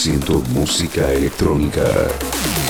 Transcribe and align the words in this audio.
100% 0.00 0.48
música 0.54 1.12
electrónica. 1.12 2.69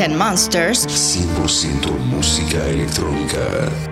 And 0.00 0.16
Monsters 0.16 0.86
100% 0.86 1.90
música 2.10 2.58
electrónica. 2.68 3.91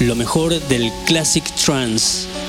Lo 0.00 0.14
mejor 0.14 0.60
del 0.68 0.92
Classic 1.06 1.42
Trance. 1.54 2.43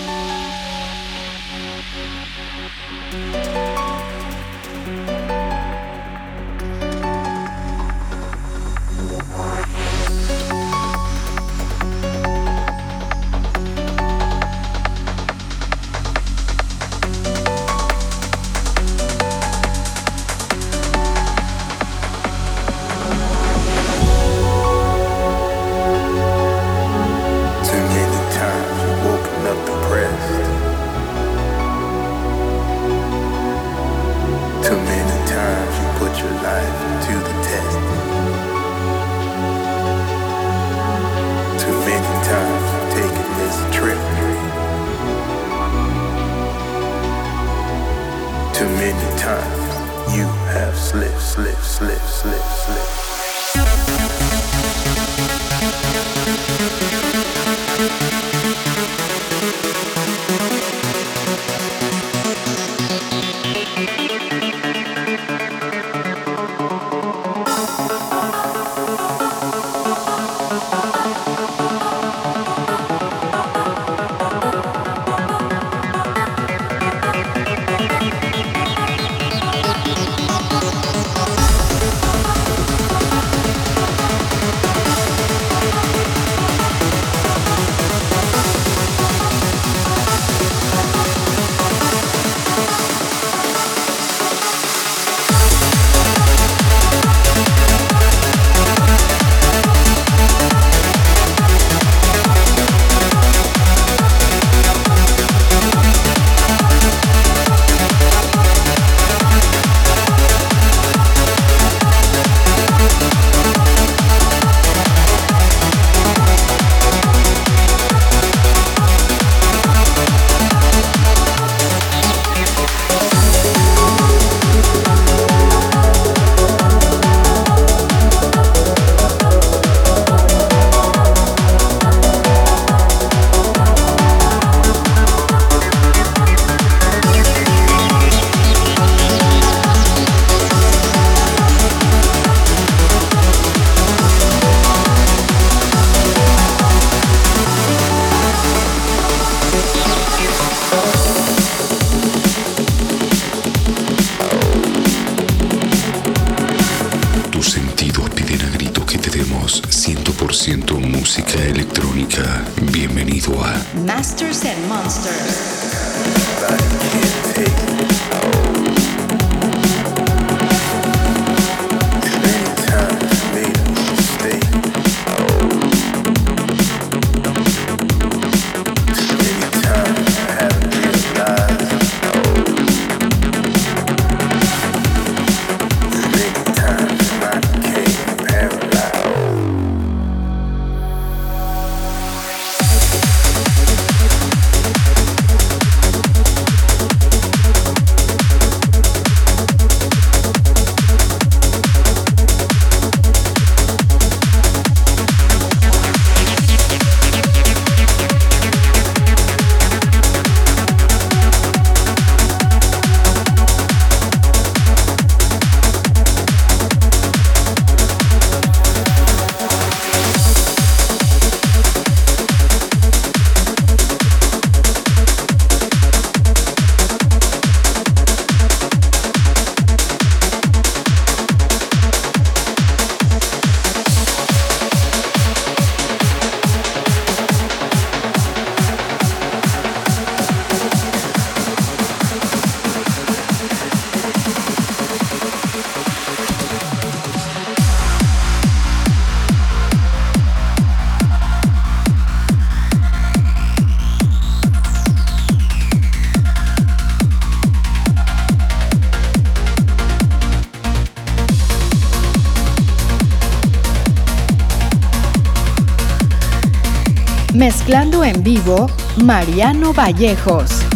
Mezclando 267.66 268.04
en 268.04 268.22
vivo, 268.22 268.70
Mariano 269.04 269.74
Vallejos. 269.74 270.75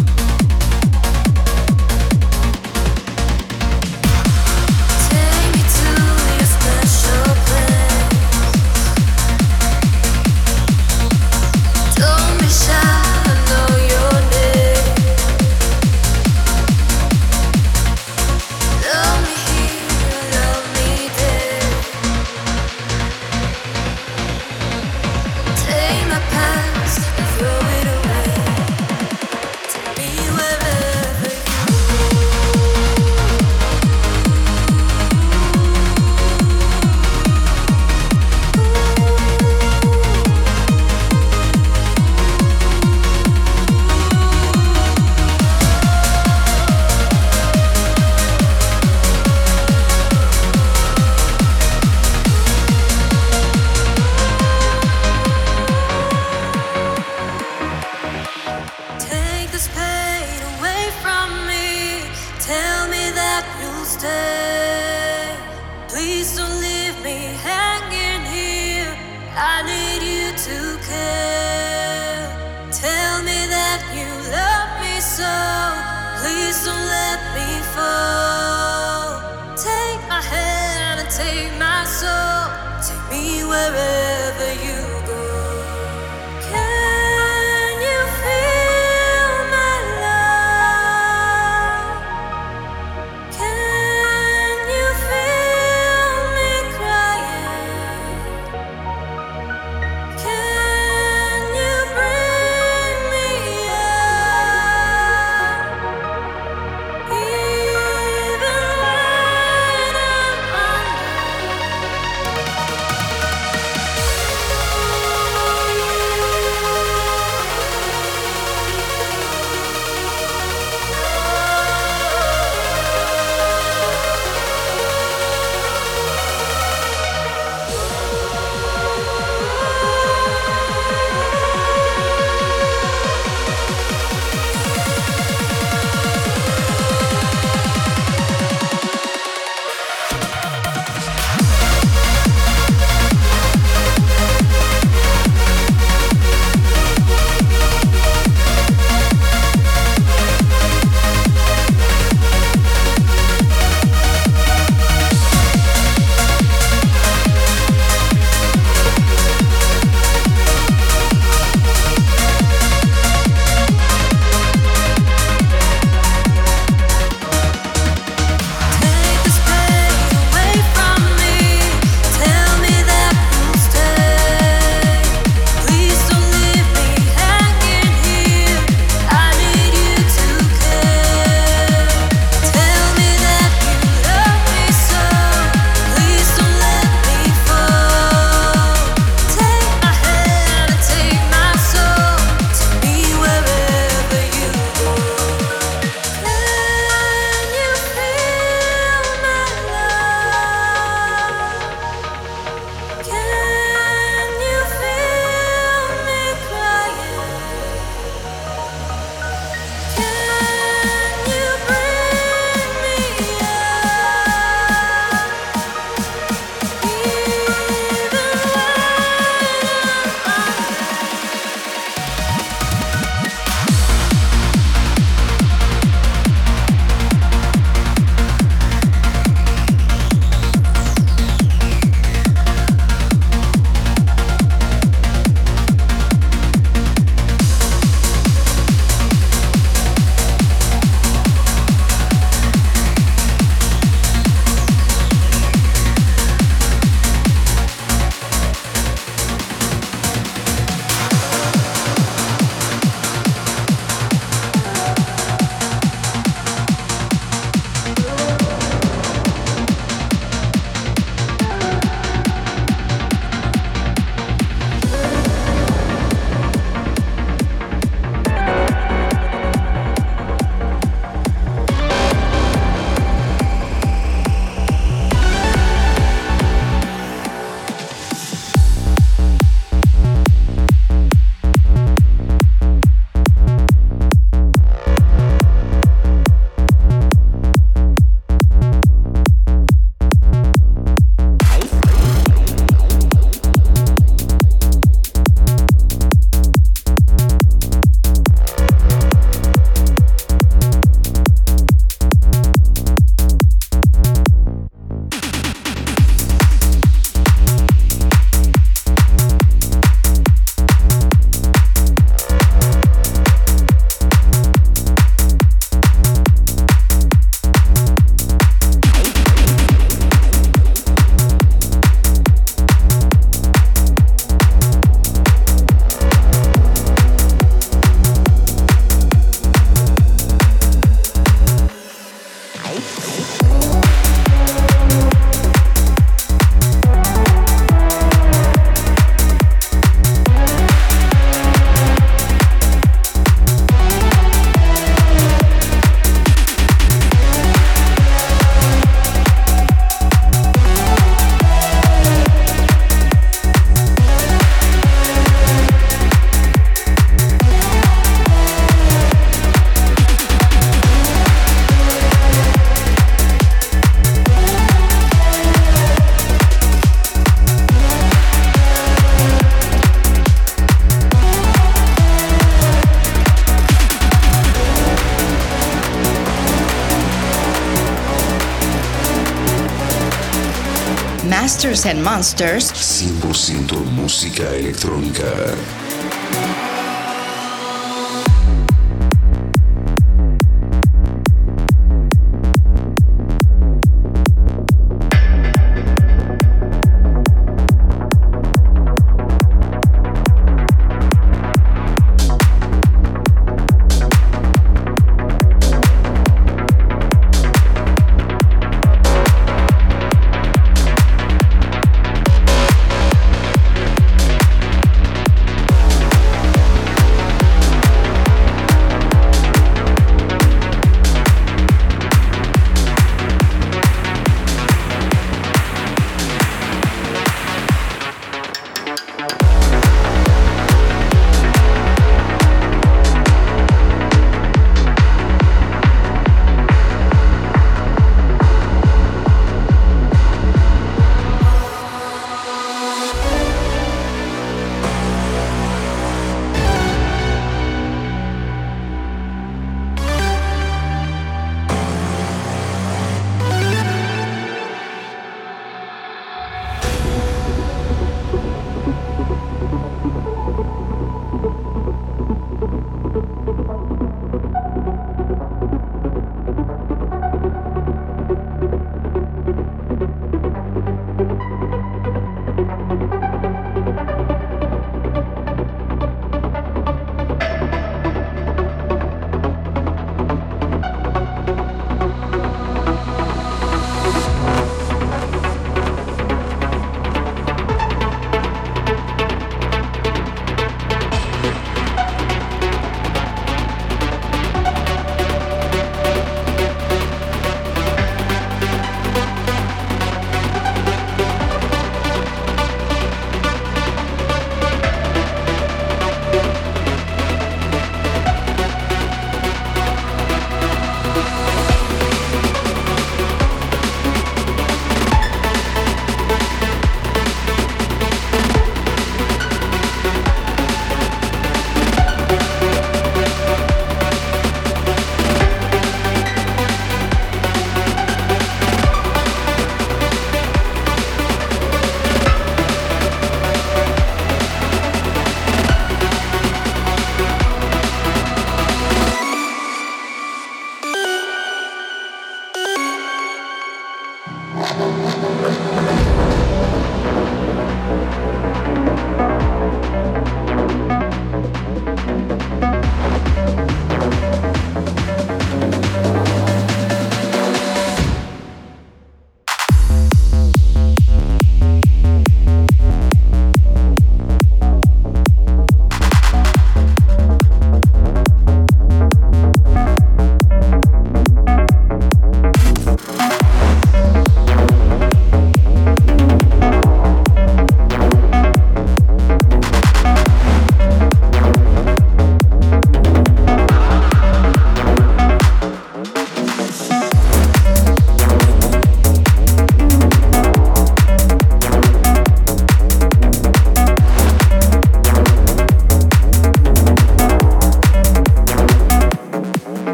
Masters 381.70 381.86
and 381.86 382.02
Monsters, 382.02 382.72
100% 382.72 383.84
música 383.92 384.42
electrónica. 384.56 385.56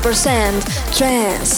100% 0.00 0.96
trance. 0.96 1.57